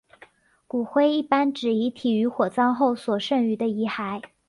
[0.65, 4.23] 骨灰一般指遗体于火葬后所剩余的遗骸。